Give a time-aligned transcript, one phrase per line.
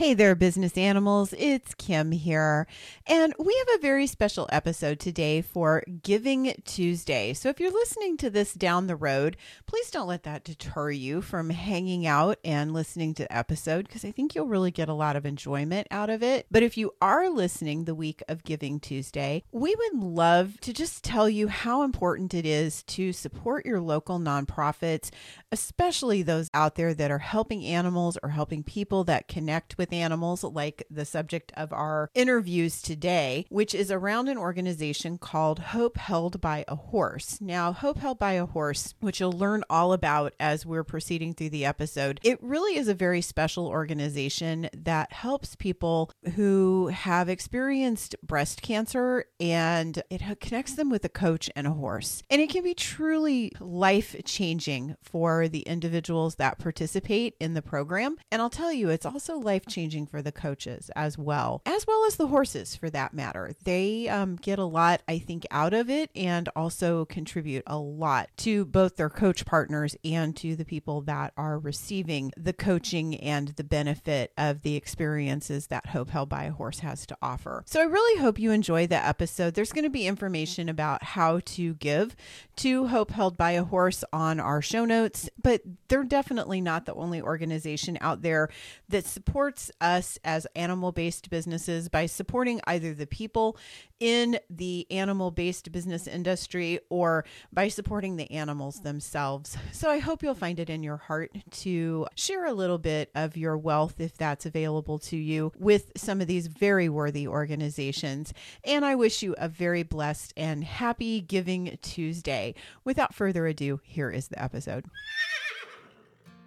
[0.00, 1.34] Hey there, business animals.
[1.36, 2.66] It's Kim here.
[3.06, 7.34] And we have a very special episode today for Giving Tuesday.
[7.34, 9.36] So if you're listening to this down the road,
[9.66, 14.02] please don't let that deter you from hanging out and listening to the episode because
[14.02, 16.46] I think you'll really get a lot of enjoyment out of it.
[16.50, 21.04] But if you are listening the week of Giving Tuesday, we would love to just
[21.04, 25.10] tell you how important it is to support your local nonprofits,
[25.52, 30.44] especially those out there that are helping animals or helping people that connect with animals,
[30.44, 36.40] like the subject of our interviews today, which is around an organization called Hope Held
[36.40, 37.40] by a Horse.
[37.40, 41.50] Now, Hope Held by a Horse, which you'll learn all about as we're proceeding through
[41.50, 48.14] the episode, it really is a very special organization that helps people who have experienced
[48.22, 52.22] breast cancer and it connects them with a coach and a horse.
[52.30, 58.16] And it can be truly life changing for the individuals that participate in the program.
[58.30, 61.86] And I'll tell you, it's also life changing changing for the coaches as well, as
[61.86, 63.52] well as the horses for that matter.
[63.64, 68.28] They um, get a lot, I think, out of it and also contribute a lot
[68.38, 73.48] to both their coach partners and to the people that are receiving the coaching and
[73.48, 77.64] the benefit of the experiences that Hope Held by a Horse has to offer.
[77.66, 79.54] So I really hope you enjoy the episode.
[79.54, 82.14] There's going to be information about how to give
[82.56, 86.94] to Hope Held by a Horse on our show notes, but they're definitely not the
[86.94, 88.50] only organization out there
[88.90, 93.58] that supports us as animal based businesses by supporting either the people
[93.98, 99.56] in the animal based business industry or by supporting the animals themselves.
[99.72, 103.36] So I hope you'll find it in your heart to share a little bit of
[103.36, 108.32] your wealth, if that's available to you, with some of these very worthy organizations.
[108.64, 112.54] And I wish you a very blessed and happy Giving Tuesday.
[112.84, 114.86] Without further ado, here is the episode.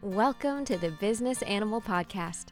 [0.01, 2.47] Welcome to the Business Animal Podcast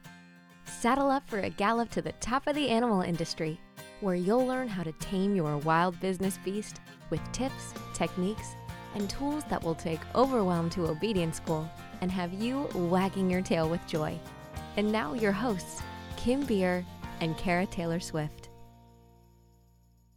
[0.80, 3.59] Saddle up for a gallop to the top of the animal industry,
[4.00, 8.55] where you'll learn how to tame your wild business beast with tips, techniques,
[8.96, 11.69] and tools that will take overwhelm to obedience school
[12.01, 14.18] and have you wagging your tail with joy.
[14.75, 15.84] And now, your hosts,
[16.18, 16.84] Kim Beer
[17.19, 18.50] and Cara Taylor Swift.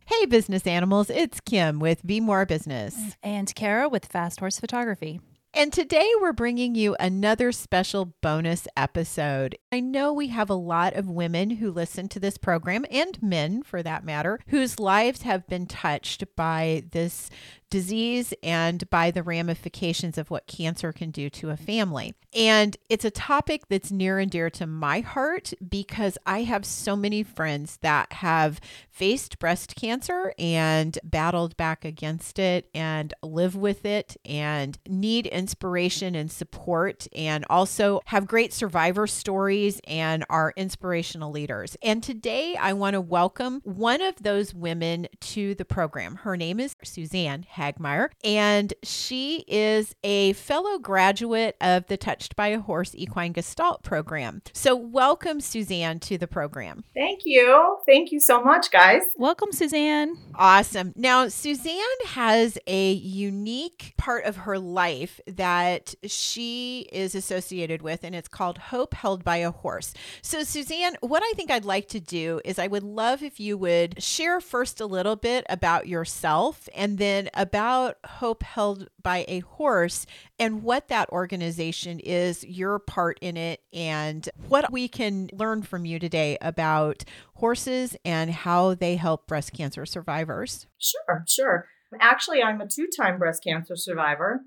[0.07, 3.17] Hey, business animals, it's Kim with Be More Business.
[3.23, 5.21] And Cara with Fast Horse Photography.
[5.57, 9.57] And today we're bringing you another special bonus episode.
[9.71, 13.63] I know we have a lot of women who listen to this program, and men
[13.63, 17.31] for that matter, whose lives have been touched by this
[17.75, 22.15] disease and by the ramifications of what cancer can do to a family.
[22.33, 26.95] And it's a topic that's near and dear to my heart because I have so
[26.95, 33.85] many friends that have faced breast cancer and battled back against it and live with
[33.85, 41.33] it and need inspiration and support and also have great survivor stories and are inspirational
[41.33, 41.77] leaders.
[41.83, 46.17] And today I want to welcome one of those women to the program.
[46.17, 52.49] Her name is Suzanne Hagmaier, and she is a fellow graduate of the Touched by
[52.49, 54.43] a Horse Equine Gestalt program.
[54.53, 56.85] So, welcome, Suzanne, to the program.
[56.95, 57.79] Thank you.
[57.87, 59.03] Thank you so much, guys.
[59.17, 60.17] Welcome, Suzanne.
[60.35, 60.93] Awesome.
[60.97, 68.15] Now, Suzanne has a unique part of her life that she is associated with, and
[68.15, 69.95] it's called Hope Held by a Horse.
[70.23, 73.57] So, Suzanne, what I think I'd like to do is I would love if you
[73.57, 79.41] would share first a little bit about yourself and then about Hope Held by a
[79.41, 80.07] Horse
[80.39, 85.85] and what that organization is, your part in it, and what we can learn from
[85.85, 87.05] you today about
[87.37, 90.67] horses and how they help breast cancer survivors.
[90.79, 91.69] Sure, sure.
[92.01, 94.41] Actually, I'm a two time breast cancer survivor.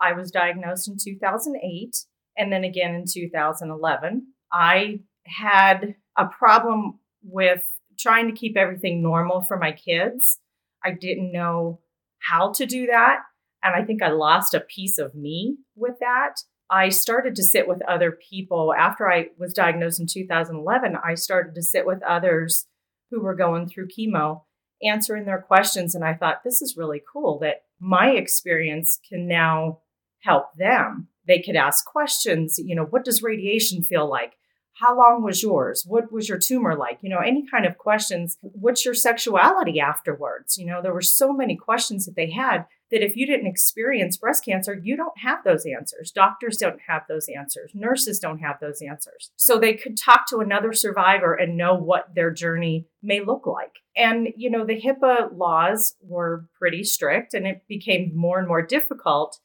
[0.00, 1.96] I was diagnosed in 2008
[2.36, 4.26] and then again in 2011.
[4.52, 7.64] I had a problem with
[7.98, 10.40] trying to keep everything normal for my kids.
[10.84, 11.80] I didn't know
[12.28, 13.20] how to do that.
[13.62, 16.36] And I think I lost a piece of me with that.
[16.70, 20.96] I started to sit with other people after I was diagnosed in 2011.
[21.04, 22.66] I started to sit with others
[23.10, 24.42] who were going through chemo,
[24.82, 25.94] answering their questions.
[25.94, 29.80] And I thought, this is really cool that my experience can now
[30.20, 31.08] help them.
[31.26, 34.34] They could ask questions, you know, what does radiation feel like?
[34.80, 35.84] How long was yours?
[35.86, 36.98] What was your tumor like?
[37.02, 38.38] You know, any kind of questions.
[38.40, 40.56] What's your sexuality afterwards?
[40.56, 44.16] You know, there were so many questions that they had that if you didn't experience
[44.16, 46.10] breast cancer, you don't have those answers.
[46.10, 47.70] Doctors don't have those answers.
[47.74, 49.30] Nurses don't have those answers.
[49.36, 53.80] So they could talk to another survivor and know what their journey may look like.
[53.96, 58.64] And, you know, the HIPAA laws were pretty strict and it became more and more
[58.64, 59.40] difficult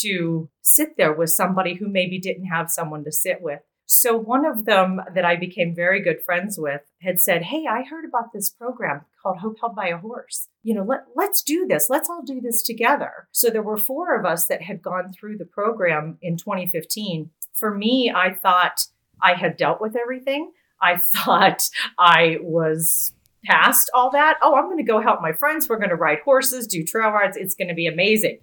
[0.00, 3.60] to sit there with somebody who maybe didn't have someone to sit with.
[3.94, 7.82] So one of them that I became very good friends with had said, Hey, I
[7.82, 10.48] heard about this program called Hope Held by a Horse.
[10.62, 11.88] You know, let, let's do this.
[11.88, 13.28] Let's all do this together.
[13.32, 17.30] So there were four of us that had gone through the program in 2015.
[17.52, 18.86] For me, I thought
[19.22, 20.52] I had dealt with everything.
[20.82, 21.68] I thought
[21.98, 23.14] I was
[23.44, 24.38] past all that.
[24.42, 25.68] Oh, I'm going to go help my friends.
[25.68, 27.36] We're going to ride horses, do trail rides.
[27.36, 28.40] It's going to be amazing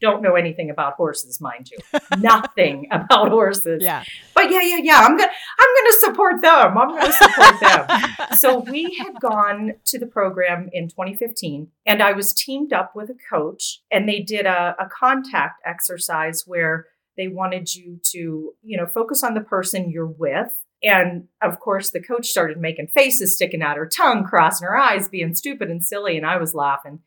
[0.00, 1.78] don't know anything about horses, mind you.
[2.18, 3.82] Nothing about horses.
[3.82, 4.04] Yeah.
[4.34, 4.98] But yeah, yeah, yeah.
[5.00, 5.30] I'm gonna
[5.60, 6.78] I'm gonna support them.
[6.78, 8.28] I'm gonna support them.
[8.38, 13.10] so we had gone to the program in 2015 and I was teamed up with
[13.10, 16.86] a coach and they did a, a contact exercise where
[17.16, 20.52] they wanted you to, you know, focus on the person you're with.
[20.82, 25.08] And of course, the coach started making faces, sticking out her tongue, crossing her eyes,
[25.08, 26.16] being stupid and silly.
[26.16, 27.00] And I was laughing.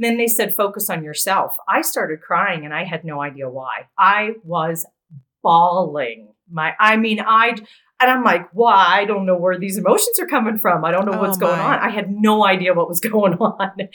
[0.00, 1.52] Then they said, focus on yourself.
[1.68, 3.88] I started crying and I had no idea why.
[3.98, 4.86] I was
[5.42, 6.32] bawling.
[6.50, 7.54] My, I mean, I,
[8.00, 8.86] and I'm like, why?
[8.88, 10.86] I don't know where these emotions are coming from.
[10.86, 11.78] I don't know what's oh going on.
[11.80, 13.88] I had no idea what was going on.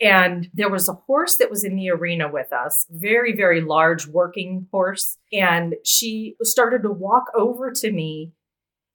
[0.00, 4.06] And there was a horse that was in the arena with us, very, very large
[4.06, 5.18] working horse.
[5.32, 8.32] And she started to walk over to me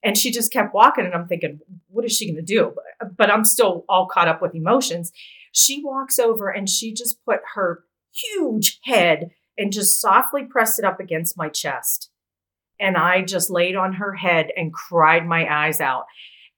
[0.02, 1.04] and she just kept walking.
[1.04, 1.60] And I'm thinking,
[1.90, 2.74] what is she going to do?
[2.74, 5.12] But, but I'm still all caught up with emotions.
[5.54, 10.86] She walks over and she just put her huge head and just softly pressed it
[10.86, 12.10] up against my chest.
[12.80, 16.06] And I just laid on her head and cried my eyes out.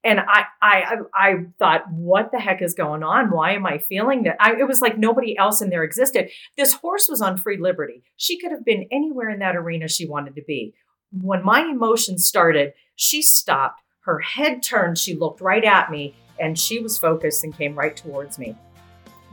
[0.04, 3.32] And I, I, I thought, what the heck is going on?
[3.32, 4.38] Why am I feeling that?
[4.40, 6.30] I, it was like nobody else in there existed.
[6.56, 8.04] This horse was on free liberty.
[8.16, 10.74] She could have been anywhere in that arena she wanted to be.
[11.12, 13.82] When my emotions started, she stopped.
[14.02, 15.00] Her head turned.
[15.00, 18.56] She looked right at me and she was focused and came right towards me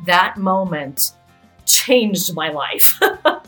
[0.05, 1.13] that moment
[1.67, 3.01] changed my life.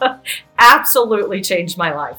[0.59, 2.19] Absolutely changed my life.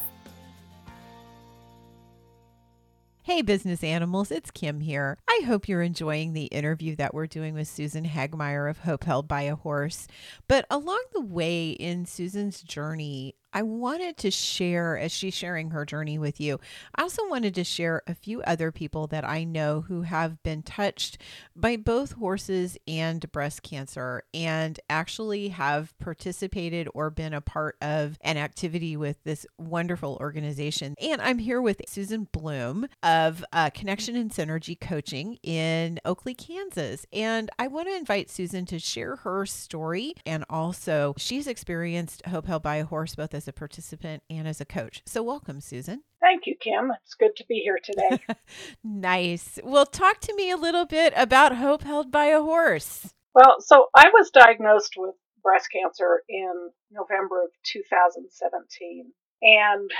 [3.22, 5.18] Hey, business animals, it's Kim here.
[5.28, 9.26] I hope you're enjoying the interview that we're doing with Susan Hagmaier of Hope Held
[9.26, 10.06] by a Horse.
[10.46, 15.86] But along the way in Susan's journey, I wanted to share, as she's sharing her
[15.86, 16.60] journey with you,
[16.94, 20.62] I also wanted to share a few other people that I know who have been
[20.62, 21.16] touched
[21.56, 28.18] by both horses and breast cancer and actually have participated or been a part of
[28.20, 30.94] an activity with this wonderful organization.
[31.00, 37.06] And I'm here with Susan Bloom of uh, Connection and Synergy Coaching in Oakley, Kansas.
[37.10, 40.12] And I want to invite Susan to share her story.
[40.26, 44.60] And also, she's experienced Hope Held by a Horse both as a participant and as
[44.60, 45.02] a coach.
[45.06, 46.02] So, welcome, Susan.
[46.20, 46.92] Thank you, Kim.
[47.02, 48.22] It's good to be here today.
[48.84, 49.58] nice.
[49.62, 53.12] Well, talk to me a little bit about Hope Held by a Horse.
[53.34, 59.12] Well, so I was diagnosed with breast cancer in November of 2017.
[59.42, 59.90] And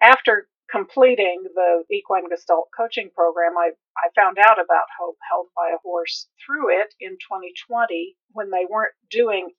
[0.00, 5.74] after completing the equine gestalt coaching program, I, I found out about Hope Held by
[5.74, 9.50] a Horse through it in 2020 when they weren't doing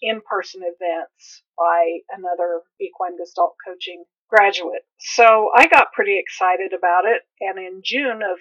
[0.00, 4.82] in person events by another equine gestalt coaching graduate.
[4.98, 7.22] So I got pretty excited about it.
[7.40, 8.38] And in June of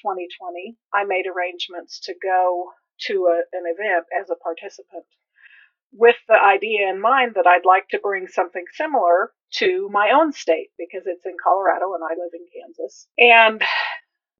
[0.00, 2.72] 2020, I made arrangements to go
[3.08, 5.06] to a, an event as a participant
[5.92, 10.32] with the idea in mind that I'd like to bring something similar to my own
[10.32, 13.06] state because it's in Colorado and I live in Kansas.
[13.18, 13.62] And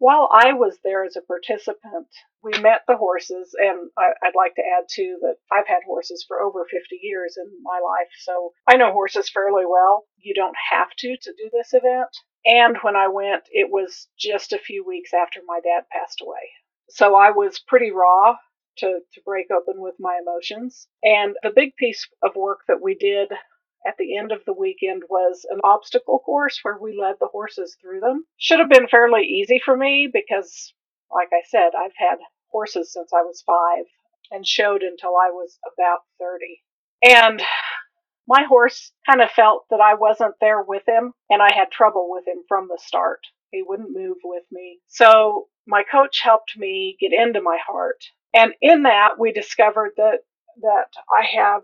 [0.02, 2.08] while I was there as a participant,
[2.42, 6.24] we met the horses, and I, would like to add too that I've had horses
[6.26, 10.06] for over 50 years in my life, so I know horses fairly well.
[10.18, 12.08] You don't have to to do this event.
[12.44, 16.50] And when I went, it was just a few weeks after my dad passed away.
[16.90, 18.34] So I was pretty raw
[18.78, 20.88] to, to break open with my emotions.
[21.04, 23.28] And the big piece of work that we did
[23.86, 27.76] at the end of the weekend was an obstacle course where we led the horses
[27.80, 28.24] through them.
[28.38, 30.72] Should have been fairly easy for me because,
[31.10, 32.18] like I said, I've had
[32.50, 33.84] horses since I was five
[34.30, 36.62] and showed until I was about 30.
[37.02, 37.42] And
[38.28, 42.08] my horse kind of felt that I wasn't there with him and I had trouble
[42.10, 43.20] with him from the start.
[43.50, 44.78] He wouldn't move with me.
[44.88, 48.02] So my coach helped me get into my heart.
[48.34, 50.20] And in that, we discovered that,
[50.62, 51.62] that I have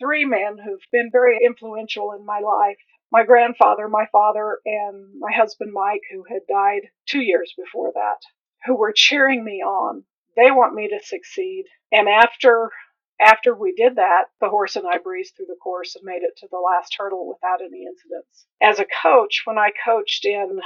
[0.00, 2.78] three men who've been very influential in my life
[3.14, 8.18] my grandfather, my father, and my husband Mike, who had died two years before that,
[8.66, 10.02] who were cheering me on.
[10.36, 11.66] They want me to succeed.
[11.92, 12.72] And after
[13.20, 16.36] after we did that, the horse and I breezed through the course and made it
[16.38, 18.46] to the last hurdle without any incidents.
[18.60, 20.58] As a coach, when I coached in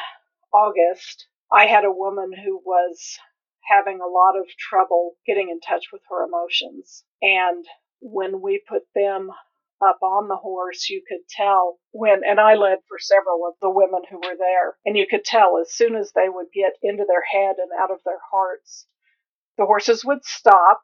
[0.50, 3.18] August, I had a woman who was
[3.70, 7.04] having a lot of trouble getting in touch with her emotions.
[7.20, 7.66] And
[8.00, 9.30] when we put them
[9.80, 13.70] up on the horse, you could tell when, and I led for several of the
[13.70, 17.04] women who were there, and you could tell as soon as they would get into
[17.06, 18.86] their head and out of their hearts,
[19.56, 20.80] the horses would stop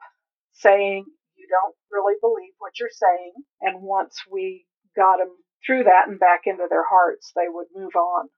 [0.52, 1.04] saying,
[1.36, 3.32] You don't really believe what you're saying.
[3.60, 4.66] And once we
[4.96, 5.30] got them
[5.66, 8.28] through that and back into their hearts, they would move on.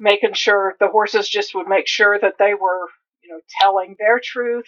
[0.00, 2.88] Making sure the horses just would make sure that they were,
[3.22, 4.66] you know, telling their truth,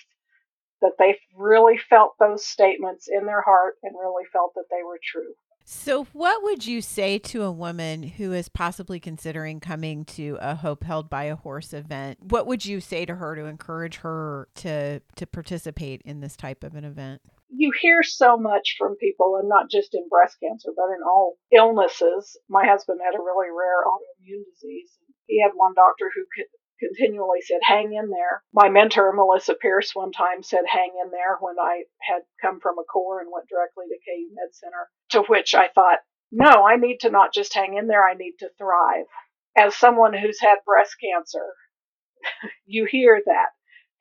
[0.80, 5.00] that they really felt those statements in their heart and really felt that they were
[5.02, 5.34] true.
[5.70, 10.54] So, what would you say to a woman who is possibly considering coming to a
[10.54, 12.16] Hope Held by a Horse event?
[12.22, 16.64] What would you say to her to encourage her to to participate in this type
[16.64, 17.20] of an event?
[17.50, 21.36] You hear so much from people, and not just in breast cancer, but in all
[21.52, 22.38] illnesses.
[22.48, 24.96] My husband had a really rare autoimmune disease.
[25.26, 28.42] He had one doctor who could continually said, hang in there.
[28.52, 32.78] My mentor, Melissa Pierce, one time said, hang in there when I had come from
[32.78, 35.98] a core and went directly to KU Med Center, to which I thought,
[36.30, 39.06] no, I need to not just hang in there, I need to thrive.
[39.56, 41.54] As someone who's had breast cancer,
[42.66, 43.48] you hear that.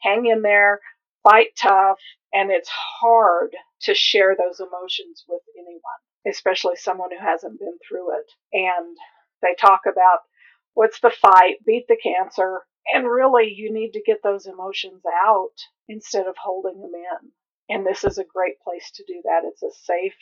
[0.01, 0.79] Hang in there,
[1.23, 1.97] fight tough,
[2.33, 5.81] and it's hard to share those emotions with anyone,
[6.27, 8.25] especially someone who hasn't been through it.
[8.53, 8.95] And
[9.41, 10.19] they talk about
[10.77, 12.61] what's the fight, beat the cancer,
[12.93, 15.55] and really you need to get those emotions out
[15.89, 17.31] instead of holding them in.
[17.67, 19.41] And this is a great place to do that.
[19.43, 20.13] It's a safe,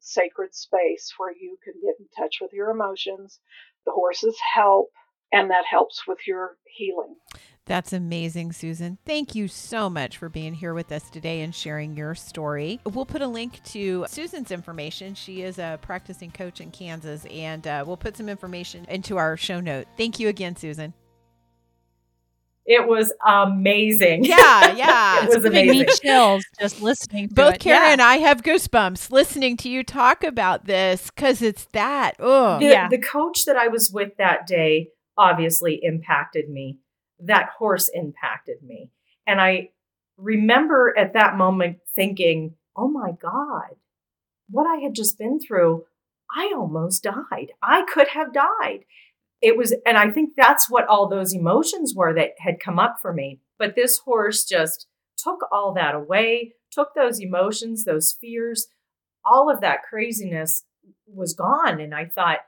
[0.00, 3.40] sacred space where you can get in touch with your emotions.
[3.86, 4.90] The horses help,
[5.32, 7.16] and that helps with your healing.
[7.66, 8.98] That's amazing, Susan.
[9.06, 12.80] Thank you so much for being here with us today and sharing your story.
[12.84, 15.14] We'll put a link to Susan's information.
[15.14, 19.36] She is a practicing coach in Kansas, and uh, we'll put some information into our
[19.36, 19.86] show note.
[19.96, 20.92] Thank you again, Susan.
[22.66, 24.24] It was amazing.
[24.24, 24.36] Yeah,
[24.76, 25.24] yeah.
[25.24, 25.78] it was amazing.
[25.80, 27.60] Me chills just listening to Both it.
[27.60, 27.92] Karen yeah.
[27.92, 32.14] and I have goosebumps listening to you talk about this because it's that.
[32.18, 32.88] Oh, The, Yeah.
[32.88, 34.88] the coach that I was with that day
[35.18, 36.78] obviously impacted me.
[37.24, 38.90] That horse impacted me.
[39.26, 39.70] And I
[40.16, 43.76] remember at that moment thinking, oh my God,
[44.50, 45.84] what I had just been through,
[46.34, 47.52] I almost died.
[47.62, 48.84] I could have died.
[49.40, 52.98] It was, and I think that's what all those emotions were that had come up
[53.00, 53.40] for me.
[53.58, 54.86] But this horse just
[55.16, 58.68] took all that away, took those emotions, those fears,
[59.24, 60.64] all of that craziness
[61.06, 61.80] was gone.
[61.80, 62.38] And I thought,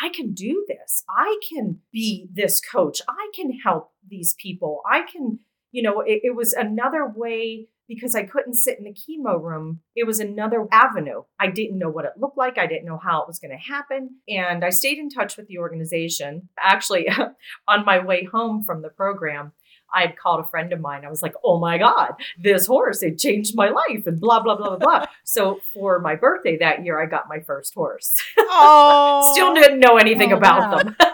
[0.00, 1.04] I can do this.
[1.08, 3.00] I can be this coach.
[3.08, 4.82] I can help these people.
[4.90, 5.40] I can,
[5.72, 9.80] you know, it, it, was another way because I couldn't sit in the chemo room.
[9.94, 11.22] It was another avenue.
[11.40, 12.58] I didn't know what it looked like.
[12.58, 14.16] I didn't know how it was going to happen.
[14.28, 16.48] And I stayed in touch with the organization.
[16.60, 17.08] Actually,
[17.68, 19.52] on my way home from the program,
[19.96, 21.04] I had called a friend of mine.
[21.06, 24.54] I was like, oh my God, this horse, it changed my life and blah, blah,
[24.56, 25.06] blah, blah, blah.
[25.24, 28.14] so for my birthday that year, I got my first horse.
[28.38, 29.30] oh.
[29.34, 30.78] Still didn't know anything Oh, about wow.
[30.82, 30.96] them.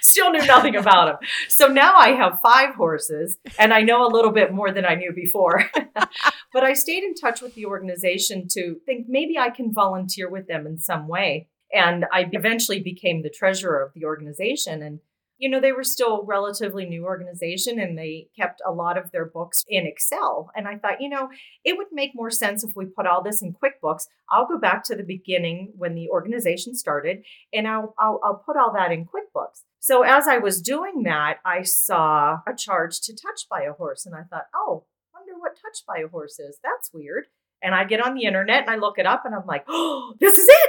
[0.00, 1.28] Still knew nothing about them.
[1.48, 4.94] So now I have five horses and I know a little bit more than I
[4.94, 5.64] knew before.
[6.52, 10.46] but I stayed in touch with the organization to think maybe I can volunteer with
[10.46, 11.48] them in some way.
[11.72, 14.82] And I eventually became the treasurer of the organization.
[14.82, 15.00] And
[15.38, 19.24] you know, they were still relatively new organization and they kept a lot of their
[19.24, 20.50] books in Excel.
[20.56, 21.30] And I thought, you know,
[21.64, 24.06] it would make more sense if we put all this in QuickBooks.
[24.30, 27.18] I'll go back to the beginning when the organization started
[27.52, 29.62] and I'll, I'll, I'll put all that in QuickBooks.
[29.78, 34.06] So as I was doing that, I saw a charge to touch by a horse
[34.06, 36.58] and I thought, oh, wonder what touch by a horse is.
[36.62, 37.26] That's weird.
[37.62, 40.14] And I get on the internet and I look it up and I'm like, oh,
[40.20, 40.67] this is it.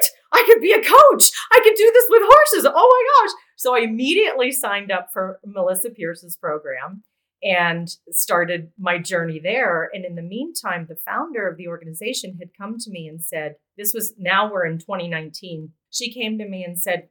[0.50, 1.32] Could be a coach.
[1.52, 2.66] I could do this with horses.
[2.74, 3.36] Oh my gosh.
[3.56, 7.04] So I immediately signed up for Melissa Pierce's program
[7.44, 9.90] and started my journey there.
[9.94, 13.56] And in the meantime, the founder of the organization had come to me and said,
[13.78, 15.72] This was now we're in 2019.
[15.92, 17.10] She came to me and said,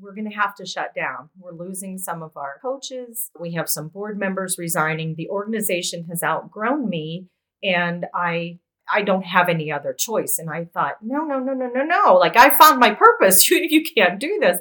[0.00, 1.30] We're going to have to shut down.
[1.38, 3.30] We're losing some of our coaches.
[3.38, 5.14] We have some board members resigning.
[5.16, 7.26] The organization has outgrown me.
[7.62, 8.60] And I
[8.92, 10.38] I don't have any other choice.
[10.38, 12.14] And I thought, no, no, no, no, no, no.
[12.14, 13.48] Like I found my purpose.
[13.50, 14.58] You, you can't do this.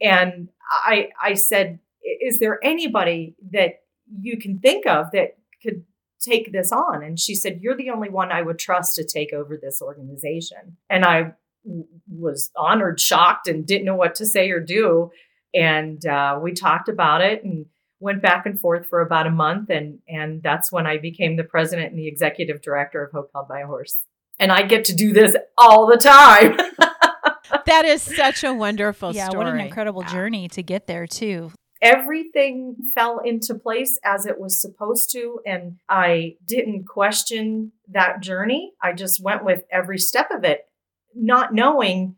[0.00, 1.80] And I I said,
[2.20, 3.80] is there anybody that
[4.20, 5.84] you can think of that could
[6.20, 7.02] take this on?
[7.02, 10.76] And she said, you're the only one I would trust to take over this organization.
[10.90, 11.32] And I
[11.64, 15.10] w- was honored, shocked, and didn't know what to say or do.
[15.54, 17.66] And uh, we talked about it and
[18.00, 21.44] went back and forth for about a month and and that's when I became the
[21.44, 23.98] president and the executive director of Hope Held by a Horse.
[24.38, 26.56] And I get to do this all the time.
[27.66, 29.44] that is such a wonderful yeah, story.
[29.44, 30.12] what an incredible Yeah.
[30.12, 31.50] journey to get there too.
[31.80, 38.72] Everything fell into place as it was supposed to and I didn't question that journey.
[38.82, 40.66] I just went with every step of it.
[41.14, 42.14] not knowing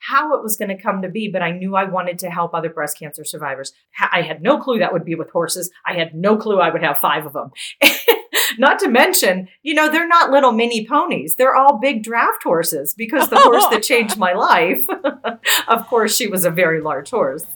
[0.00, 2.54] how it was going to come to be, but I knew I wanted to help
[2.54, 3.72] other breast cancer survivors.
[4.12, 5.70] I had no clue that would be with horses.
[5.86, 7.50] I had no clue I would have five of them.
[8.58, 11.36] not to mention, you know, they're not little mini ponies.
[11.36, 14.84] They're all big draft horses because the horse that changed my life,
[15.68, 17.46] of course, she was a very large horse.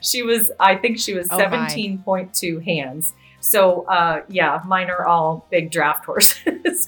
[0.00, 3.14] She was, I think she was oh 17.2 hands.
[3.40, 6.86] So, uh, yeah, mine are all big draft horses.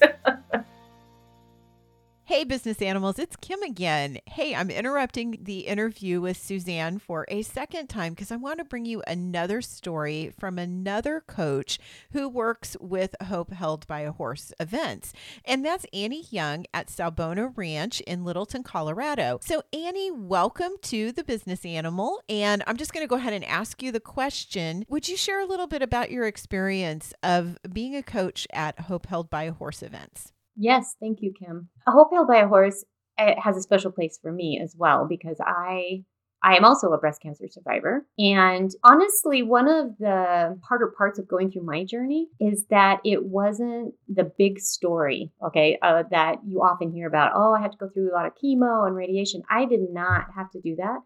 [2.27, 4.17] Hey, business animals, it's Kim again.
[4.25, 8.65] Hey, I'm interrupting the interview with Suzanne for a second time because I want to
[8.65, 11.77] bring you another story from another coach
[12.13, 15.13] who works with Hope Held by a Horse events.
[15.45, 19.37] And that's Annie Young at Sawubona Ranch in Littleton, Colorado.
[19.43, 22.23] So, Annie, welcome to the business animal.
[22.27, 25.41] And I'm just going to go ahead and ask you the question Would you share
[25.41, 29.53] a little bit about your experience of being a coach at Hope Held by a
[29.53, 30.31] Horse events?
[30.55, 31.69] Yes, thank you, Kim.
[31.87, 32.83] A Hope Held by a Horse
[33.17, 36.03] it has a special place for me as well because I
[36.43, 38.05] I am also a breast cancer survivor.
[38.19, 43.25] And honestly, one of the harder parts of going through my journey is that it
[43.25, 47.31] wasn't the big story, okay, uh, that you often hear about.
[47.33, 49.41] Oh, I had to go through a lot of chemo and radiation.
[49.49, 50.99] I did not have to do that.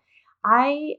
[0.43, 0.95] I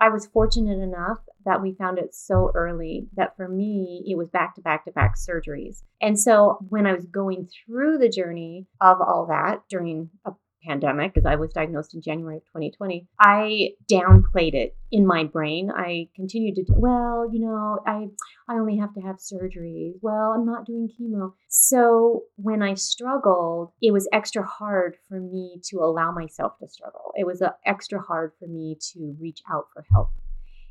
[0.00, 4.30] I was fortunate enough that we found it so early that for me, it was
[4.30, 5.82] back to back to back surgeries.
[6.00, 11.14] And so when I was going through the journey of all that during a pandemic,
[11.14, 15.70] because I was diagnosed in January of 2020, I downplayed it in my brain.
[15.74, 18.08] I continued to, well, you know, I
[18.48, 19.94] I only have to have surgery.
[20.02, 21.32] Well, I'm not doing chemo.
[21.48, 27.12] So when I struggled, it was extra hard for me to allow myself to struggle.
[27.16, 30.10] It was uh, extra hard for me to reach out for help.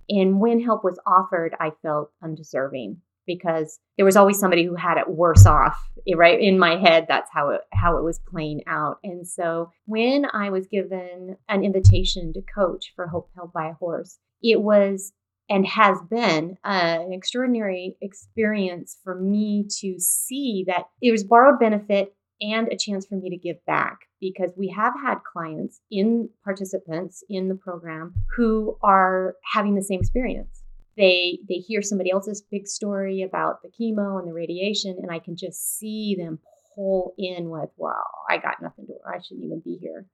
[0.10, 2.98] And when help was offered, I felt undeserving
[3.30, 6.40] because there was always somebody who had it worse off eh, right?
[6.42, 8.98] In my head that's how it how it was playing out.
[9.04, 13.74] And so when i was given an invitation to coach for hope held by a
[13.74, 15.14] horse it was
[15.50, 21.60] and has been uh, an extraordinary experience for me to see that it was borrowed
[21.60, 26.30] benefit and a chance for me to give back because we have had clients in
[26.44, 30.59] participants in the program who are having the same experience
[31.00, 35.18] they they hear somebody else's big story about the chemo and the radiation and i
[35.18, 36.38] can just see them
[36.76, 40.06] pull in with wow i got nothing to i shouldn't even be here.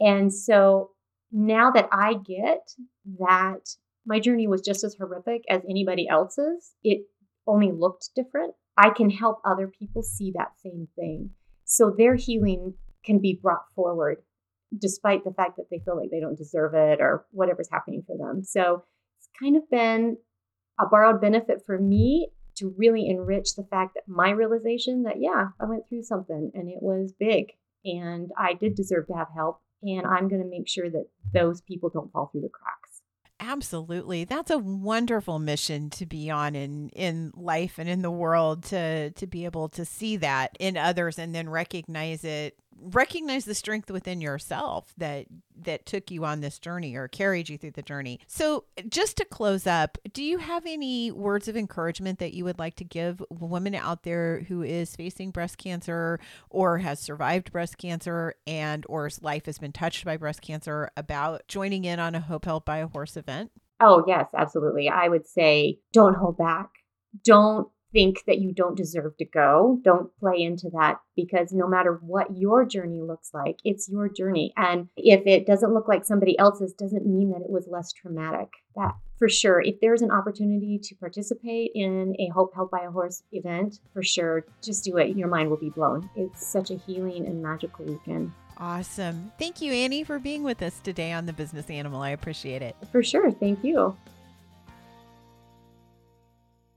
[0.00, 0.90] And so
[1.30, 2.68] now that i get
[3.18, 3.68] that
[4.06, 7.06] my journey was just as horrific as anybody else's it
[7.46, 8.54] only looked different.
[8.76, 11.30] I can help other people see that same thing.
[11.64, 12.74] So their healing
[13.04, 14.18] can be brought forward
[14.76, 18.16] despite the fact that they feel like they don't deserve it or whatever's happening for
[18.18, 18.42] them.
[18.42, 18.82] So
[19.40, 20.18] kind of been
[20.78, 25.48] a borrowed benefit for me to really enrich the fact that my realization that, yeah,
[25.60, 27.52] I went through something and it was big
[27.84, 29.60] and I did deserve to have help.
[29.82, 33.02] And I'm going to make sure that those people don't fall through the cracks.
[33.38, 34.24] Absolutely.
[34.24, 39.10] That's a wonderful mission to be on in in life and in the world to
[39.10, 43.90] to be able to see that in others and then recognize it recognize the strength
[43.90, 45.26] within yourself that
[45.62, 48.20] that took you on this journey or carried you through the journey.
[48.26, 52.58] So, just to close up, do you have any words of encouragement that you would
[52.58, 57.78] like to give women out there who is facing breast cancer or has survived breast
[57.78, 62.20] cancer and or life has been touched by breast cancer about joining in on a
[62.20, 63.50] Hope Held by a Horse event?
[63.80, 64.88] Oh, yes, absolutely.
[64.88, 66.70] I would say don't hold back.
[67.24, 69.80] Don't think that you don't deserve to go.
[69.82, 74.52] Don't play into that because no matter what your journey looks like, it's your journey.
[74.54, 78.48] And if it doesn't look like somebody else's, doesn't mean that it was less traumatic.
[78.76, 82.90] That for sure, if there's an opportunity to participate in a Hope Held by a
[82.90, 85.16] Horse event, for sure, just do it.
[85.16, 86.10] Your mind will be blown.
[86.16, 88.30] It's such a healing and magical weekend.
[88.58, 89.32] Awesome.
[89.38, 92.02] Thank you, Annie, for being with us today on The Business Animal.
[92.02, 92.76] I appreciate it.
[92.92, 93.30] For sure.
[93.30, 93.96] Thank you.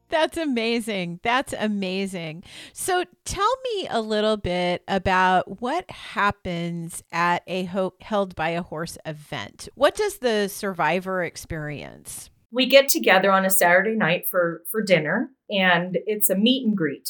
[0.09, 1.19] That's amazing.
[1.23, 2.43] That's amazing.
[2.73, 8.63] So tell me a little bit about what happens at a Hope Held by a
[8.63, 9.69] Horse event.
[9.75, 12.29] What does the survivor experience?
[12.51, 16.75] We get together on a Saturday night for for dinner and it's a meet and
[16.75, 17.09] greet.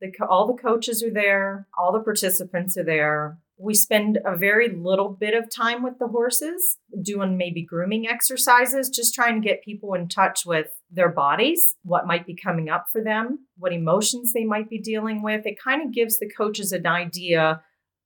[0.00, 3.38] The, all the coaches are there, all the participants are there.
[3.58, 8.90] We spend a very little bit of time with the horses, doing maybe grooming exercises,
[8.90, 12.86] just trying to get people in touch with their bodies, what might be coming up
[12.92, 15.46] for them, what emotions they might be dealing with.
[15.46, 17.62] It kind of gives the coaches an idea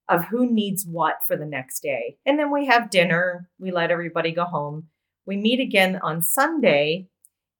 [0.08, 2.16] of who needs what for the next day.
[2.26, 4.88] And then we have dinner, we let everybody go home.
[5.26, 7.08] We meet again on Sunday,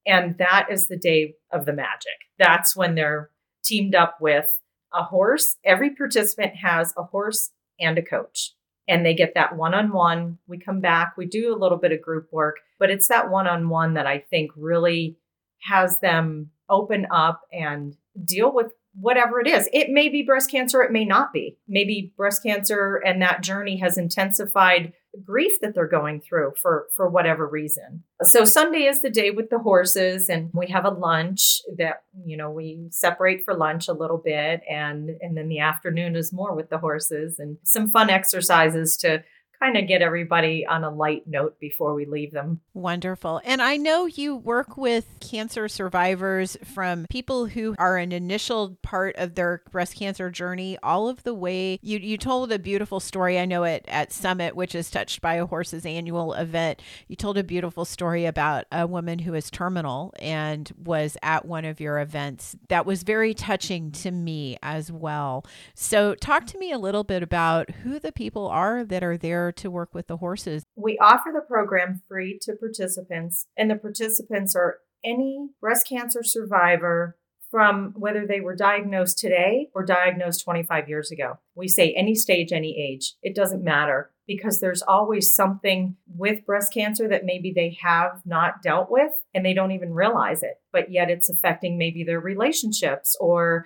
[0.05, 2.11] and that is the day of the magic.
[2.37, 3.29] That's when they're
[3.63, 4.49] teamed up with
[4.93, 5.57] a horse.
[5.63, 8.53] Every participant has a horse and a coach.
[8.87, 10.37] And they get that one on one.
[10.47, 13.47] We come back, we do a little bit of group work, but it's that one
[13.47, 15.17] on one that I think really
[15.61, 19.69] has them open up and deal with whatever it is.
[19.71, 21.57] It may be breast cancer, it may not be.
[21.67, 27.09] Maybe breast cancer and that journey has intensified grief that they're going through for for
[27.09, 28.03] whatever reason.
[28.23, 32.37] So Sunday is the day with the horses and we have a lunch that you
[32.37, 36.55] know we separate for lunch a little bit and and then the afternoon is more
[36.55, 39.23] with the horses and some fun exercises to
[39.61, 42.59] kind of get everybody on a light note before we leave them.
[42.73, 43.41] Wonderful.
[43.43, 49.15] And I know you work with cancer survivors from people who are an initial part
[49.17, 51.79] of their breast cancer journey all of the way.
[51.83, 55.35] You you told a beautiful story I know it at Summit which is touched by
[55.35, 56.81] a horse's annual event.
[57.07, 61.65] You told a beautiful story about a woman who is terminal and was at one
[61.65, 62.55] of your events.
[62.69, 65.45] That was very touching to me as well.
[65.75, 69.50] So talk to me a little bit about who the people are that are there
[69.51, 70.63] to work with the horses?
[70.75, 77.17] We offer the program free to participants, and the participants are any breast cancer survivor
[77.51, 81.37] from whether they were diagnosed today or diagnosed 25 years ago.
[81.53, 83.15] We say any stage, any age.
[83.21, 88.63] It doesn't matter because there's always something with breast cancer that maybe they have not
[88.63, 93.17] dealt with and they don't even realize it, but yet it's affecting maybe their relationships
[93.19, 93.65] or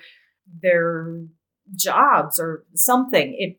[0.62, 1.20] their
[1.76, 3.36] jobs or something.
[3.38, 3.58] It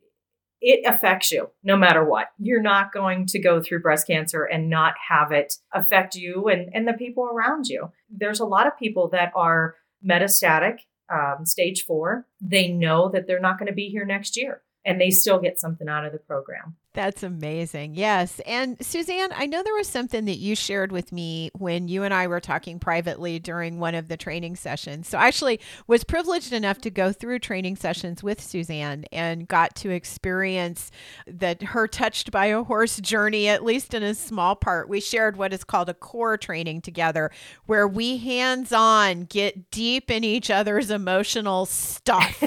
[0.61, 2.29] it affects you no matter what.
[2.39, 6.71] You're not going to go through breast cancer and not have it affect you and,
[6.75, 7.93] and the people around you.
[8.11, 10.79] There's a lot of people that are metastatic,
[11.13, 12.27] um, stage four.
[12.41, 15.61] They know that they're not going to be here next year and they still get
[15.61, 16.77] something out of the program.
[16.97, 17.95] That's amazing.
[17.95, 18.41] Yes.
[18.47, 22.15] And Suzanne, I know there was something that you shared with me when you and
[22.15, 25.07] I were talking privately during one of the training sessions.
[25.07, 29.77] So I actually was privileged enough to go through training sessions with Suzanne and got
[29.77, 30.91] to experience
[31.27, 34.89] that her touched by a horse journey, at least in a small part.
[34.89, 37.31] We shared what is called a core training together,
[37.67, 42.43] where we hands on get deep in each other's emotional stuff.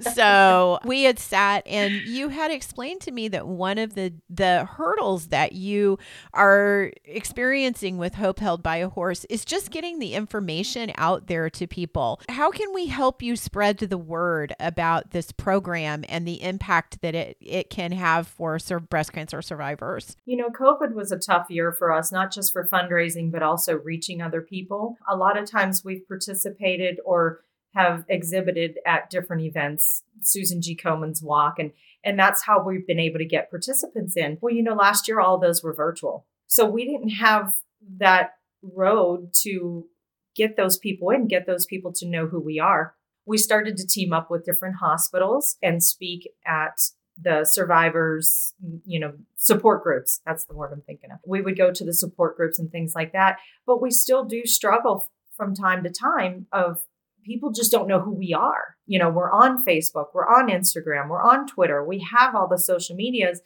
[0.14, 4.12] so we had sat and you had explained to me that one of of the
[4.28, 5.98] the hurdles that you
[6.34, 11.50] are experiencing with hope held by a horse is just getting the information out there
[11.50, 12.20] to people.
[12.28, 17.14] How can we help you spread the word about this program and the impact that
[17.14, 18.58] it, it can have for
[18.90, 20.16] breast cancer survivors?
[20.26, 23.74] You know covid was a tough year for us not just for fundraising but also
[23.74, 24.96] reaching other people.
[25.08, 27.40] A lot of times we've participated or
[27.74, 31.72] have exhibited at different events susan g komen's walk and
[32.04, 34.38] and that's how we've been able to get participants in.
[34.40, 36.26] Well, you know, last year all those were virtual.
[36.46, 37.54] So we didn't have
[37.98, 39.86] that road to
[40.34, 42.94] get those people in, get those people to know who we are.
[43.26, 46.80] We started to team up with different hospitals and speak at
[47.20, 48.54] the survivors,
[48.84, 50.20] you know, support groups.
[50.24, 51.18] That's the word I'm thinking of.
[51.26, 54.46] We would go to the support groups and things like that, but we still do
[54.46, 56.80] struggle from time to time of
[57.28, 58.76] people just don't know who we are.
[58.86, 62.58] You know, we're on Facebook, we're on Instagram, we're on Twitter, we have all the
[62.58, 63.42] social medias,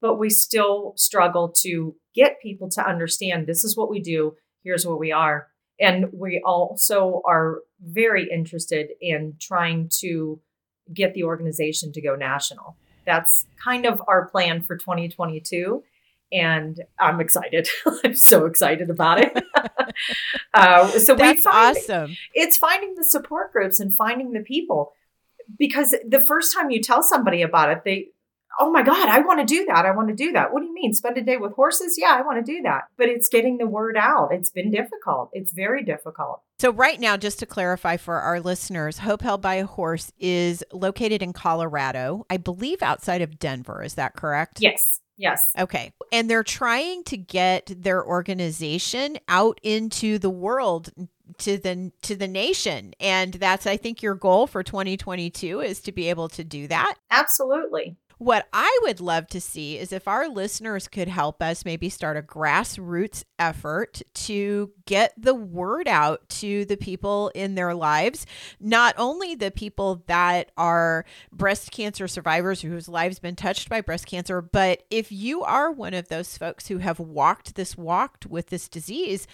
[0.00, 4.86] but we still struggle to get people to understand this is what we do, here's
[4.86, 5.48] where we are.
[5.78, 10.40] And we also are very interested in trying to
[10.94, 12.76] get the organization to go national.
[13.04, 15.82] That's kind of our plan for 2022
[16.32, 17.68] and I'm excited.
[18.04, 19.44] I'm so excited about it.
[20.54, 22.16] uh, so that's find, awesome.
[22.34, 24.92] It's finding the support groups and finding the people
[25.58, 28.08] because the first time you tell somebody about it, they,
[28.60, 29.84] oh my God, I want to do that.
[29.84, 30.52] I want to do that.
[30.52, 30.92] What do you mean?
[30.94, 31.96] Spend a day with horses?
[31.98, 32.84] Yeah, I want to do that.
[32.96, 34.28] But it's getting the word out.
[34.32, 35.30] It's been difficult.
[35.32, 36.42] It's very difficult.
[36.58, 40.64] So, right now, just to clarify for our listeners, Hope Held by a Horse is
[40.72, 43.82] located in Colorado, I believe outside of Denver.
[43.82, 44.58] Is that correct?
[44.60, 45.00] Yes.
[45.18, 45.40] Yes.
[45.58, 45.92] Okay.
[46.12, 50.90] And they're trying to get their organization out into the world
[51.38, 55.92] to the to the nation and that's I think your goal for 2022 is to
[55.92, 56.94] be able to do that.
[57.10, 57.96] Absolutely.
[58.18, 62.16] What I would love to see is if our listeners could help us maybe start
[62.16, 68.24] a grassroots effort to get the word out to the people in their lives,
[68.58, 74.06] not only the people that are breast cancer survivors whose lives been touched by breast
[74.06, 78.46] cancer, but if you are one of those folks who have walked this walked with
[78.46, 79.26] this disease,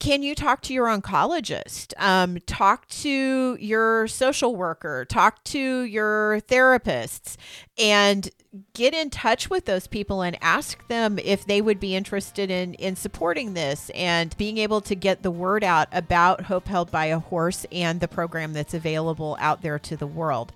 [0.00, 1.92] can you talk to your oncologist?
[1.98, 7.36] Um, talk to your social worker, talk to your therapists,
[7.78, 8.28] and
[8.74, 12.74] get in touch with those people and ask them if they would be interested in
[12.74, 17.06] in supporting this and being able to get the word out about Hope Held by
[17.06, 20.52] a Horse and the program that's available out there to the world.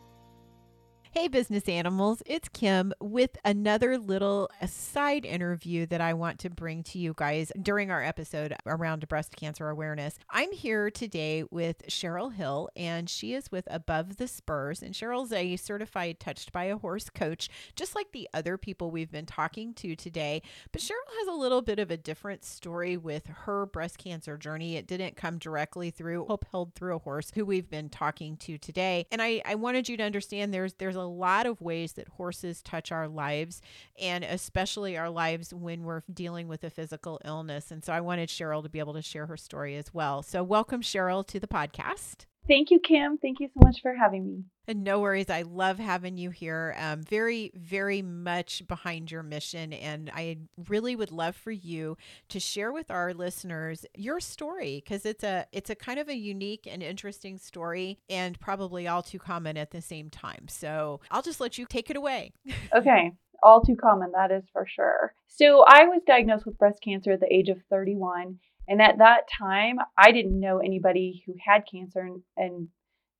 [1.16, 6.50] Hey, business animals, it's Kim with another little uh, side interview that I want to
[6.50, 10.18] bring to you guys during our episode around breast cancer awareness.
[10.28, 14.82] I'm here today with Cheryl Hill, and she is with Above the Spurs.
[14.82, 19.12] And Cheryl's a certified touched by a horse coach, just like the other people we've
[19.12, 20.42] been talking to today.
[20.72, 24.74] But Cheryl has a little bit of a different story with her breast cancer journey.
[24.74, 28.58] It didn't come directly through Hope Held Through a Horse, who we've been talking to
[28.58, 29.06] today.
[29.12, 32.08] And I, I wanted you to understand there's there's a a lot of ways that
[32.08, 33.62] horses touch our lives
[34.00, 37.70] and especially our lives when we're dealing with a physical illness.
[37.70, 40.22] And so I wanted Cheryl to be able to share her story as well.
[40.22, 42.26] So welcome, Cheryl, to the podcast.
[42.46, 43.16] Thank you, Kim.
[43.16, 44.44] Thank you so much for having me.
[44.66, 45.30] And no worries.
[45.30, 46.74] I love having you here.
[46.78, 49.72] Um, very, very much behind your mission.
[49.72, 51.96] And I really would love for you
[52.28, 56.16] to share with our listeners your story because it's a it's a kind of a
[56.16, 60.46] unique and interesting story and probably all too common at the same time.
[60.48, 62.32] So I'll just let you take it away.
[62.74, 63.12] okay.
[63.42, 65.14] All too common, that is for sure.
[65.28, 69.28] So I was diagnosed with breast cancer at the age of 31 and at that
[69.28, 72.68] time, I didn't know anybody who had cancer and, and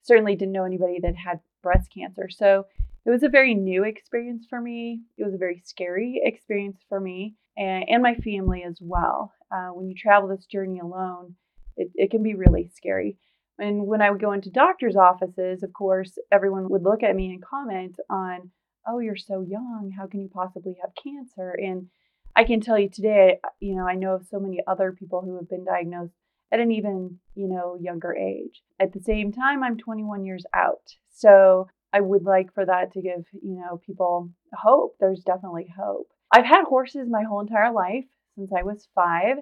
[0.03, 2.29] certainly didn't know anybody that had breast cancer.
[2.31, 2.67] So
[3.05, 5.03] it was a very new experience for me.
[5.19, 9.33] It was a very scary experience for me and, and my family as well.
[9.53, 11.37] Uh, when you travel this journey alone,
[11.77, 13.19] it, it can be really scary.
[13.59, 17.33] And when I would go into doctors' offices, of course, everyone would look at me
[17.33, 18.51] and comment on,
[18.87, 19.93] oh, you're so young.
[19.97, 21.51] How can you possibly have cancer?
[21.51, 21.89] And
[22.37, 25.37] I can tell you today, you know, I know of so many other people who
[25.37, 26.14] have been diagnosed
[26.53, 28.62] at an even, you know, younger age.
[28.81, 30.97] At the same time, I'm 21 years out.
[31.11, 34.97] So I would like for that to give, you know, people hope.
[34.99, 36.09] There's definitely hope.
[36.33, 39.37] I've had horses my whole entire life since I was five.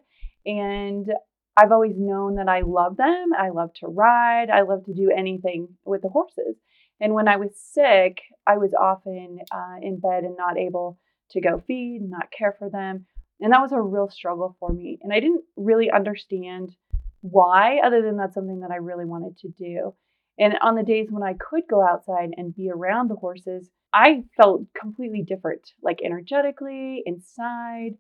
[0.44, 1.10] And
[1.56, 3.30] I've always known that I love them.
[3.38, 4.50] I love to ride.
[4.50, 6.56] I love to do anything with the horses.
[7.00, 10.98] And when I was sick, I was often uh, in bed and not able
[11.32, 13.06] to go feed, not care for them.
[13.40, 14.98] And that was a real struggle for me.
[15.02, 16.76] And I didn't really understand
[17.20, 19.94] why, other than that's something that I really wanted to do.
[20.38, 24.24] And on the days when I could go outside and be around the horses, I
[24.36, 27.96] felt completely different, like energetically, inside.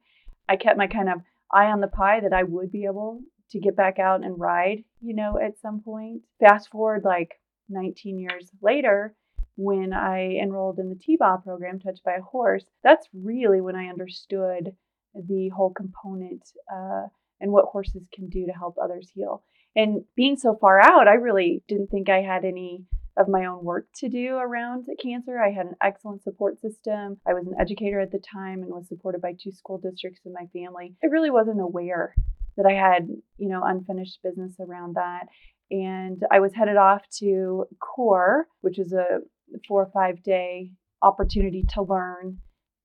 [0.48, 1.20] I kept my kind of
[1.52, 4.84] eye on the pie that I would be able to get back out and ride,
[5.00, 6.22] you know, at some point.
[6.40, 7.32] Fast forward like
[7.68, 9.14] 19 years later,
[9.56, 13.86] when I enrolled in the TBAH program, Touched by a Horse, that's really when I
[13.88, 14.72] understood
[15.14, 17.06] the whole component uh,
[17.40, 19.42] and what horses can do to help others heal.
[19.74, 22.84] And being so far out, I really didn't think I had any
[23.16, 25.38] of my own work to do around cancer.
[25.38, 27.18] I had an excellent support system.
[27.26, 30.32] I was an educator at the time and was supported by two school districts in
[30.32, 30.94] my family.
[31.02, 32.14] I really wasn't aware
[32.56, 35.26] that I had, you know, unfinished business around that.
[35.70, 39.20] And I was headed off to CORE, which is a
[39.66, 40.70] four or five day
[41.02, 42.38] opportunity to learn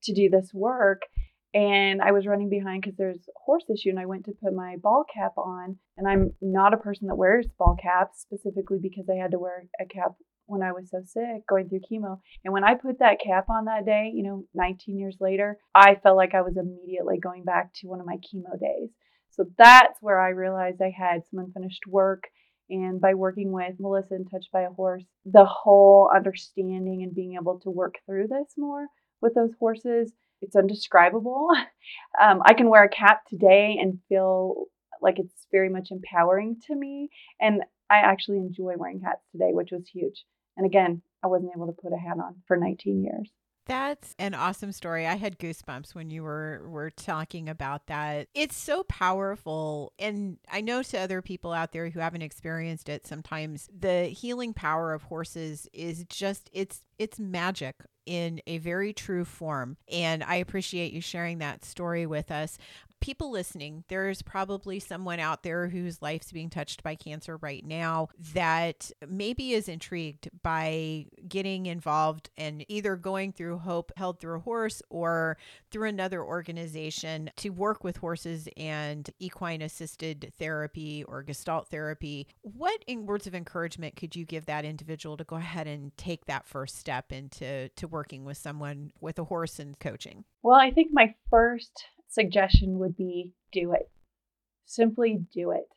[0.03, 1.03] to do this work.
[1.53, 4.75] And I was running behind because there's horse issue, and I went to put my
[4.81, 5.77] ball cap on.
[5.97, 9.63] And I'm not a person that wears ball caps specifically because I had to wear
[9.79, 10.11] a cap
[10.45, 12.19] when I was so sick going through chemo.
[12.43, 15.95] And when I put that cap on that day, you know, 19 years later, I
[15.95, 18.89] felt like I was immediately going back to one of my chemo days.
[19.31, 22.23] So that's where I realized I had some unfinished work
[22.69, 27.35] and by working with Melissa and Touched by a Horse, the whole understanding and being
[27.35, 28.87] able to work through this more
[29.21, 31.49] with those horses, it's undescribable.
[32.19, 34.65] Um, I can wear a cap today and feel
[35.01, 37.09] like it's very much empowering to me.
[37.39, 40.25] And I actually enjoy wearing hats today, which was huge.
[40.57, 43.29] And again, I wasn't able to put a hat on for 19 years.
[43.67, 45.05] That's an awesome story.
[45.05, 48.29] I had goosebumps when you were were talking about that.
[48.33, 53.05] It's so powerful and I know to other people out there who haven't experienced it
[53.05, 57.75] sometimes the healing power of horses is just it's it's magic
[58.05, 59.75] in a very true form.
[59.91, 62.57] And I appreciate you sharing that story with us
[62.99, 68.09] people listening, there's probably someone out there whose life's being touched by cancer right now
[68.33, 74.41] that maybe is intrigued by getting involved and either going through Hope Held Through a
[74.41, 75.37] Horse or
[75.71, 82.27] through another organization to work with horses and equine assisted therapy or gestalt therapy.
[82.41, 86.25] What in words of encouragement could you give that individual to go ahead and take
[86.25, 90.23] that first step into to working with someone with a horse and coaching?
[90.41, 93.89] Well, I think my first suggestion would be do it.
[94.65, 95.67] Simply do it.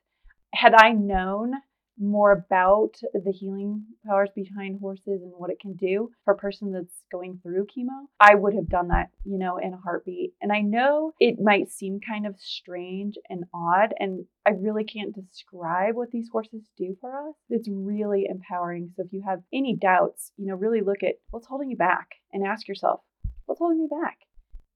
[0.53, 1.55] Had I known
[2.01, 6.73] more about the healing powers behind horses and what it can do for a person
[6.73, 10.33] that's going through chemo, I would have done that, you know, in a heartbeat.
[10.41, 15.15] And I know it might seem kind of strange and odd, and I really can't
[15.15, 17.35] describe what these horses do for us.
[17.51, 18.93] It's really empowering.
[18.97, 22.09] So if you have any doubts, you know, really look at what's holding you back
[22.33, 23.01] and ask yourself,
[23.45, 24.17] what's holding me back?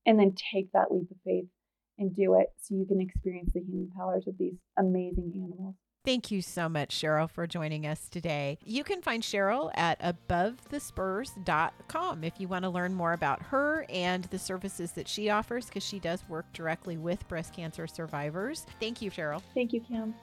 [0.07, 1.47] And then take that leap of faith
[1.99, 5.75] and do it so you can experience the healing powers of these amazing animals.
[6.05, 8.59] Thank you so much, Cheryl, for joining us today.
[8.63, 14.25] You can find Cheryl at abovethespurs.com if you want to learn more about her and
[14.25, 18.67] the services that she offers, because she does work directly with breast cancer survivors.
[18.81, 19.41] Thank you, Cheryl.
[19.55, 20.15] Thank you, Kim.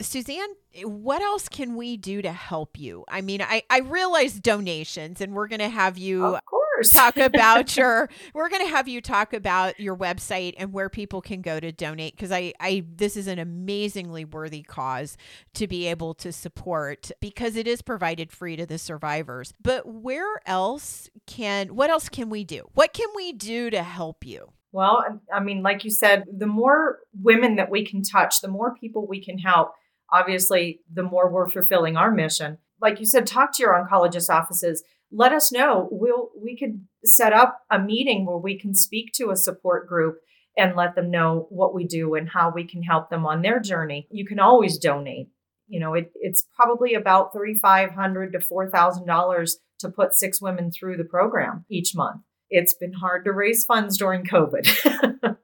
[0.00, 0.50] Suzanne,
[0.84, 3.04] what else can we do to help you?
[3.08, 6.40] I mean, I, I realize donations, and we're going to have you of
[6.74, 6.88] course.
[6.90, 11.20] talk about your we're going to have you talk about your website and where people
[11.20, 15.16] can go to donate because I, I this is an amazingly worthy cause
[15.54, 19.52] to be able to support because it is provided free to the survivors.
[19.62, 22.68] But where else can what else can we do?
[22.74, 24.52] What can we do to help you?
[24.72, 28.74] Well i mean like you said the more women that we can touch the more
[28.74, 29.72] people we can help.
[30.12, 32.58] Obviously the more we're fulfilling our mission.
[32.80, 35.88] Like you said talk to your oncologist offices let us know.
[35.90, 40.18] We'll we could set up a meeting where we can speak to a support group
[40.56, 43.60] and let them know what we do and how we can help them on their
[43.60, 44.06] journey.
[44.10, 45.28] You can always donate.
[45.66, 50.14] You know, it, it's probably about thirty five hundred to four thousand dollars to put
[50.14, 52.22] six women through the program each month.
[52.50, 54.66] It's been hard to raise funds during COVID.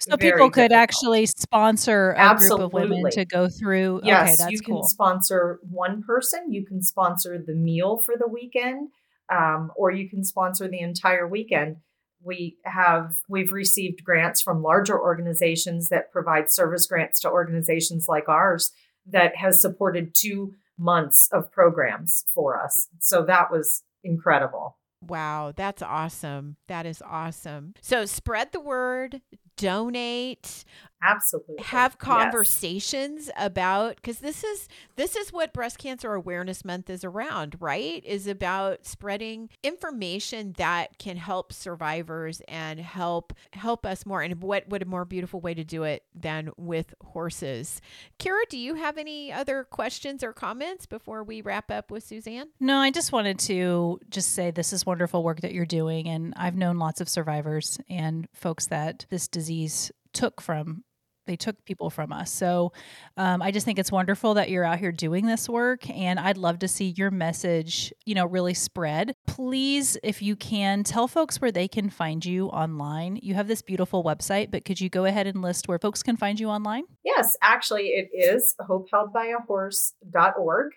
[0.00, 0.72] so people could difficult.
[0.72, 2.58] actually sponsor a Absolutely.
[2.58, 4.00] group of women to go through.
[4.04, 4.84] Yes, okay, that's you can cool.
[4.84, 6.52] sponsor one person.
[6.52, 8.90] You can sponsor the meal for the weekend
[9.32, 11.76] um, or you can sponsor the entire weekend.
[12.22, 18.28] We have we've received grants from larger organizations that provide service grants to organizations like
[18.28, 18.72] ours
[19.06, 22.88] that has supported two months of programs for us.
[23.00, 24.78] So that was incredible.
[25.06, 26.56] Wow, that's awesome.
[26.68, 27.74] That is awesome.
[27.82, 29.20] So spread the word,
[29.56, 30.64] donate
[31.04, 31.62] absolutely.
[31.62, 33.46] have conversations yes.
[33.46, 38.04] about because this is this is what breast cancer awareness month is around right?
[38.04, 44.68] Is about spreading information that can help survivors and help help us more and what
[44.68, 47.80] what a more beautiful way to do it than with horses.
[48.18, 52.48] Cara do you have any other questions or comments before we wrap up with suzanne?
[52.60, 56.34] No i just wanted to just say this is wonderful work that you're doing and
[56.36, 60.84] i've known lots of survivors and folks that this disease disease took from
[61.26, 62.32] they took people from us.
[62.32, 62.72] So
[63.16, 66.36] um, I just think it's wonderful that you're out here doing this work, and I'd
[66.36, 69.16] love to see your message, you know, really spread.
[69.26, 73.18] Please, if you can, tell folks where they can find you online.
[73.22, 76.16] You have this beautiful website, but could you go ahead and list where folks can
[76.16, 76.84] find you online?
[77.04, 80.72] Yes, actually, it is hopeheldbyahorse.org.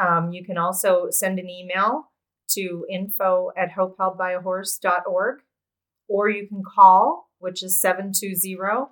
[0.00, 2.12] Um, you can also send an email
[2.50, 5.40] to info at hopeheldbyahorse.org,
[6.08, 8.90] or you can call which is 720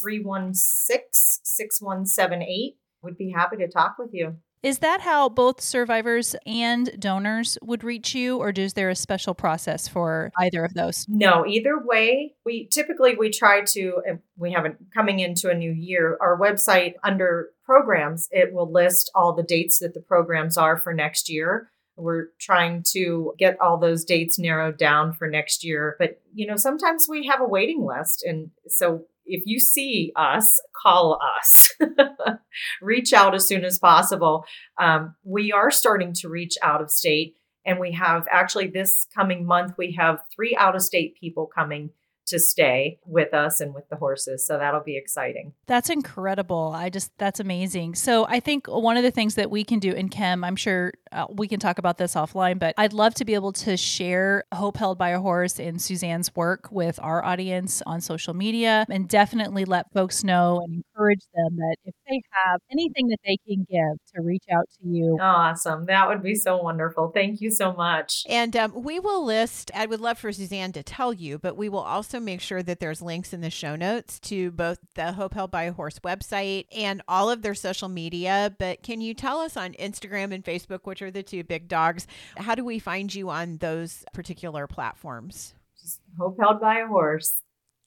[0.00, 2.76] 316 6178.
[3.02, 4.36] Would be happy to talk with you.
[4.62, 9.32] Is that how both survivors and donors would reach you, or is there a special
[9.32, 11.06] process for either of those?
[11.08, 12.34] No, either way.
[12.44, 14.02] We typically we try to.
[14.36, 16.18] We haven't coming into a new year.
[16.20, 20.92] Our website under programs it will list all the dates that the programs are for
[20.92, 21.70] next year.
[21.96, 25.96] We're trying to get all those dates narrowed down for next year.
[25.98, 28.22] But, you know, sometimes we have a waiting list.
[28.22, 30.48] And so if you see us,
[30.80, 31.72] call us.
[32.82, 34.44] reach out as soon as possible.
[34.80, 37.36] Um, we are starting to reach out of state.
[37.64, 41.90] And we have actually this coming month, we have three out of state people coming
[42.26, 44.46] to stay with us and with the horses.
[44.46, 45.52] So that'll be exciting.
[45.66, 46.72] That's incredible.
[46.74, 47.94] I just, that's amazing.
[47.94, 50.92] So I think one of the things that we can do in Kim, I'm sure
[51.12, 54.44] uh, we can talk about this offline, but I'd love to be able to share
[54.52, 59.08] Hope Held by a Horse and Suzanne's work with our audience on social media and
[59.08, 63.66] definitely let folks know and encourage them that if they have anything that they can
[63.70, 65.16] give to reach out to you.
[65.20, 65.86] Awesome.
[65.86, 67.12] That would be so wonderful.
[67.14, 68.24] Thank you so much.
[68.28, 71.68] And um, we will list, I would love for Suzanne to tell you, but we
[71.68, 75.34] will also make sure that there's links in the show notes to both the Hope
[75.34, 78.54] Held by a Horse website and all of their social media.
[78.58, 82.06] But can you tell us on Instagram and Facebook, which are the two big dogs,
[82.36, 85.54] how do we find you on those particular platforms?
[85.80, 87.34] Just Hope Held by a Horse.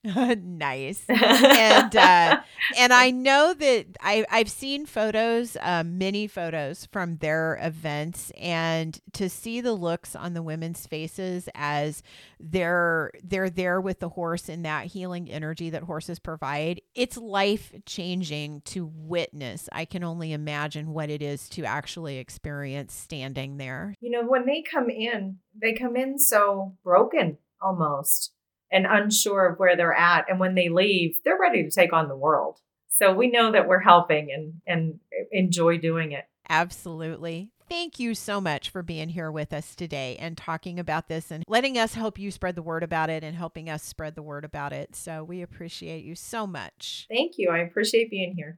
[0.05, 1.03] nice.
[1.09, 2.39] and uh,
[2.77, 8.97] and I know that I I've seen photos, um, many photos from their events, and
[9.13, 12.01] to see the looks on the women's faces as
[12.39, 17.73] they're they're there with the horse and that healing energy that horses provide, it's life
[17.85, 19.67] changing to witness.
[19.73, 23.95] I can only imagine what it is to actually experience standing there.
[23.99, 28.31] You know, when they come in, they come in so broken almost
[28.71, 30.25] and unsure of where they're at.
[30.29, 32.59] And when they leave, they're ready to take on the world.
[32.89, 34.99] So we know that we're helping and, and
[35.31, 36.25] enjoy doing it.
[36.49, 37.51] Absolutely.
[37.69, 41.43] Thank you so much for being here with us today and talking about this and
[41.47, 44.43] letting us help you spread the word about it and helping us spread the word
[44.43, 44.95] about it.
[44.95, 47.05] So we appreciate you so much.
[47.09, 47.51] Thank you.
[47.51, 48.57] I appreciate being here.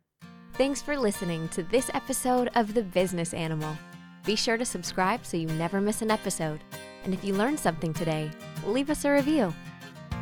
[0.54, 3.78] Thanks for listening to this episode of The Business Animal.
[4.26, 6.62] Be sure to subscribe so you never miss an episode.
[7.04, 8.32] And if you learned something today,
[8.66, 9.54] leave us a review.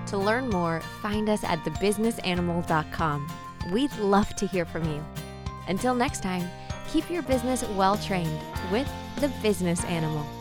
[0.10, 3.28] To learn more, find us at thebusinessanimal.com.
[3.72, 5.05] We'd love to hear from you.
[5.68, 6.49] Until next time,
[6.88, 8.39] keep your business well trained
[8.72, 10.38] with the business animal.